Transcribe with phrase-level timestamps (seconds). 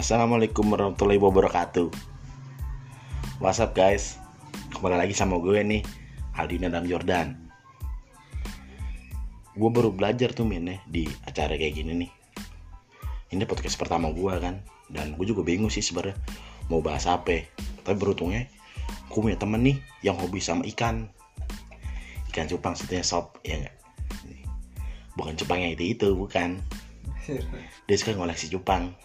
[0.00, 1.92] Assalamualaikum warahmatullahi wabarakatuh.
[3.36, 4.16] What's up guys?
[4.72, 5.84] Kembali lagi sama gue nih
[6.40, 7.36] Aldi Nadam Jordan.
[9.52, 12.10] Gue baru belajar tuh men ya Di acara kayak gini nih.
[13.28, 14.64] Ini podcast pertama gue kan?
[14.88, 16.16] Dan gue juga bingung sih sebenarnya
[16.72, 17.44] Mau bahas apa.
[17.84, 18.48] Tapi beruntungnya
[19.12, 21.12] Gue punya temen nih Yang hobi sama ikan.
[22.32, 23.76] Ikan cupang sebetulnya sop Ya enggak
[25.12, 26.56] Bukan cupang yang itu-itu Bukan.
[27.84, 28.96] Dia suka ngoleksi cupang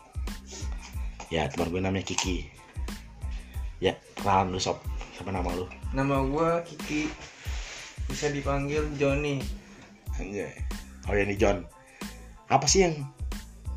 [1.34, 2.50] ya teman gue namanya Kiki.
[3.84, 4.80] Ya kenalan lu sob.
[5.16, 5.68] Siapa nama lu?
[5.96, 7.08] Nama gua Kiki.
[8.12, 9.40] Bisa dipanggil Joni.
[10.16, 10.52] Anjay.
[11.06, 11.62] oh ya nih John
[12.50, 12.96] apa sih yang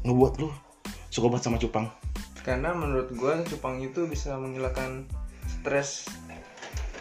[0.04, 0.48] ngebuat lu
[1.08, 1.88] suka banget sama cupang?
[2.44, 5.08] Karena menurut gua cupang itu bisa menghilangkan
[5.48, 6.08] stres.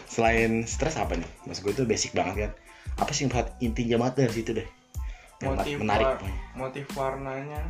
[0.08, 1.28] Selain stres apa nih?
[1.46, 2.52] Mas gue tuh basic banget kan?
[2.98, 4.68] Apa sih yang buat intinya banget dari situ deh?
[5.38, 6.22] Yang motif menarik war-
[6.58, 7.62] motif warnanya.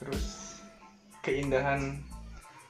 [0.00, 0.49] Terus
[1.30, 1.94] keindahan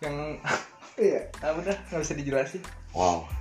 [0.05, 2.61] yang apa ya apa dah nggak bisa dijelasin.
[2.92, 3.41] Wow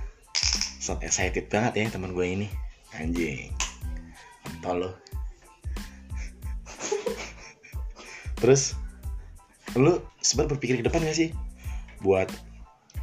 [0.80, 2.48] so excited banget ya teman gue ini.
[2.96, 3.54] Anjing
[4.48, 4.90] Entol lo
[8.40, 8.74] terus
[9.76, 11.30] lu sebenarnya berpikir ke depan gak sih
[12.00, 12.26] buat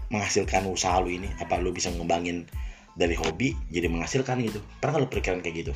[0.10, 1.30] menghasilkan usaha lu ini?
[1.40, 2.50] Apa lu bisa ngembangin
[2.98, 4.60] dari hobi jadi menghasilkan gitu?
[4.82, 5.74] Pernah lu pikiran kayak gitu?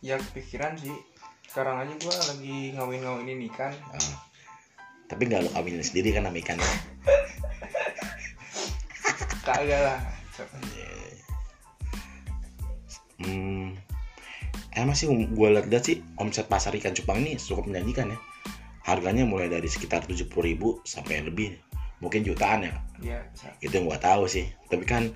[0.00, 0.96] Ya kepikiran sih.
[1.44, 4.27] Sekarang aja gua lagi ngawin-ngawinin ikan Ah.
[5.08, 6.68] Tapi nggak lu kawinin sendiri kan sama ikannya.
[9.42, 10.00] Kagak lah.
[13.18, 13.74] Hmm.
[14.76, 18.18] Emang sih gue lihat sih omset pasar ikan cupang ini cukup menjanjikan ya.
[18.84, 20.28] Harganya mulai dari sekitar 70.000
[20.84, 21.56] sampai lebih
[21.98, 22.72] mungkin jutaan ya.
[23.00, 23.18] Ya
[23.64, 24.46] itu yang gue tahu sih.
[24.68, 25.10] Tapi kan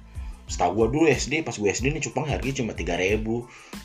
[0.51, 3.23] setahu gue dulu SD pas gue SD nih cupang harganya cuma 3000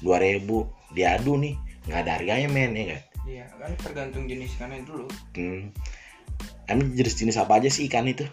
[0.02, 1.56] 2000 diadu nih
[1.88, 5.08] nggak ada harganya men ya kan iya kan tergantung jenis ikannya dulu.
[5.36, 5.72] Hmm.
[6.68, 8.28] Emang jenis-jenis apa aja sih ikan itu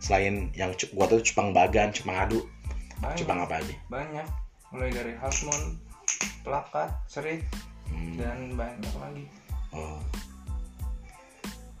[0.00, 2.40] selain yang gua tahu cupang bagan cupang adu
[3.00, 4.26] banyak cupang apa aja banyak
[4.70, 5.80] mulai dari halsmon
[6.42, 7.42] pelakat serit
[7.86, 8.18] Hmm.
[8.18, 9.24] dan banyak lagi
[9.70, 10.02] Oh.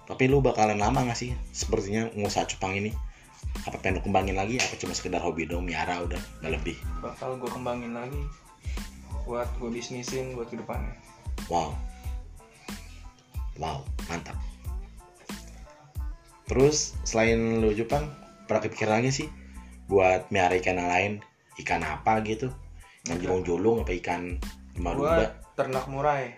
[0.06, 2.94] Tapi lu bakalan lama gak sih sepertinya ngusaha cupang ini?
[3.66, 4.60] Apa pengen lu kembangin lagi?
[4.62, 6.76] Apa cuma sekedar hobi dong, miara udah, gak lebih?
[7.02, 8.22] bakal gue kembangin lagi
[9.26, 10.94] buat gue bisnisin buat ke depannya
[11.50, 11.74] Wow.
[13.58, 14.36] Wow, mantap.
[16.46, 18.06] Terus selain lu cupang,
[18.46, 19.28] pernah kepikiran lagi sih
[19.90, 21.12] buat miara ikan yang lain?
[21.58, 22.50] Ikan apa gitu?
[23.06, 24.38] Yang julung-julung apa ikan
[24.78, 25.34] lumba-lumba?
[25.56, 26.36] ternak murai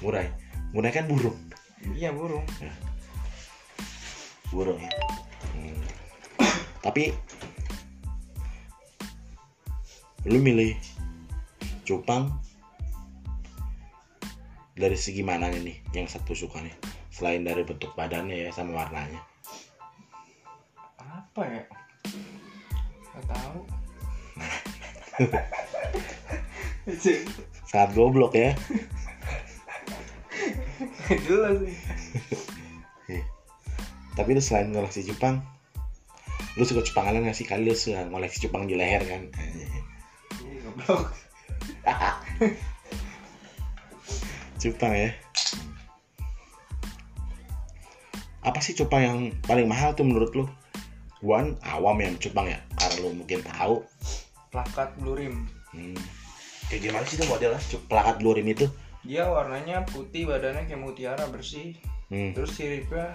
[0.00, 0.32] Murai.
[0.72, 1.36] Murai kan burung.
[1.96, 2.44] iya burung
[4.50, 4.90] burung ya
[5.50, 5.76] Hmm.
[6.82, 7.10] tapi
[10.26, 10.76] lu milih
[11.86, 12.30] cupang
[14.76, 16.74] dari segi mana nih yang satu suka nih
[17.20, 19.20] selain dari bentuk badannya ya sama warnanya.
[20.96, 21.60] Apa ya?
[23.12, 23.60] Nggak tahu.
[27.68, 28.56] Sangat goblok ya.
[31.28, 31.76] Jelas sih
[34.20, 35.40] tapi lu selain ngoleksi cupang
[36.58, 37.48] lu suka cupangan nggak sih?
[37.48, 39.30] Kali lu suka ngoleksi cupang di leher kan?
[40.44, 41.14] Iya, goblok.
[44.60, 45.14] Cupang ya
[48.40, 50.44] apa sih cupang yang paling mahal tuh menurut lu?
[51.20, 52.58] Kan awam yang cupang ya?
[52.80, 53.84] Karena lu mungkin tahu.
[54.48, 55.46] Plakat blue rim.
[55.70, 55.94] Hmm.
[56.66, 57.58] kayak gimana sih tuh modelnya?
[57.62, 58.66] Cup- pelakat lurin itu?
[59.06, 61.78] Dia warnanya putih badannya kayak mutiara bersih.
[62.10, 62.34] Hmm.
[62.34, 63.14] terus siripnya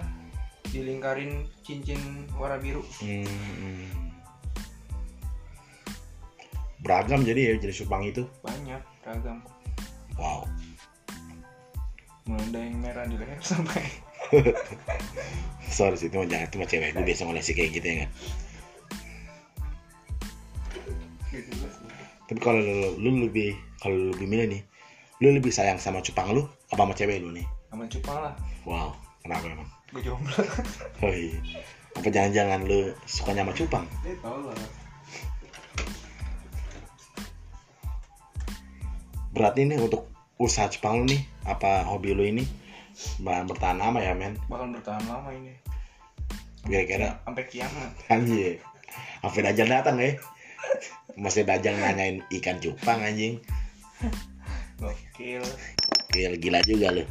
[0.72, 2.00] dilingkarin cincin
[2.40, 2.80] warna biru.
[3.04, 3.28] Hmm.
[6.80, 8.24] beragam jadi ya jenis cupang itu?
[8.40, 9.42] Banyak ragam
[10.16, 10.46] wow.
[12.26, 14.05] Mulai dari yang merah di leher sampai
[15.76, 18.10] sorry sih itu mah jangan itu mah cewek gue biasa ngoleksi kayak gitu ya kan?
[22.26, 24.62] Tapi kalau lu, lu lebih kalau lu lebih milih nih
[25.22, 26.44] lu lebih sayang sama cupang lu
[26.74, 27.46] apa sama cewek lu nih?
[27.70, 28.34] Sama cupang lah.
[28.66, 29.68] Wow kenapa emang?
[29.94, 30.34] Gue jomblo.
[31.04, 31.38] Oh iya.
[31.96, 33.84] Apa jangan-jangan lu sukanya sama cupang?
[34.04, 34.56] Dia tau lah.
[39.36, 40.08] Berarti nih untuk
[40.40, 41.22] usaha cupang lu nih?
[41.46, 42.65] Apa hobi lu ini
[43.20, 44.36] bahan bertahan lama ya men.
[44.48, 45.54] Bakal bertahan lama ini.
[46.64, 47.20] Kira-kira.
[47.22, 47.90] Sampai kiamat.
[48.08, 48.58] Anjing.
[49.20, 50.16] Sampai dajjal datang ya
[51.16, 53.40] masih dajjal nanyain ikan cupang anjing.
[54.76, 55.40] Gokil.
[56.12, 57.04] Gila, gila juga lu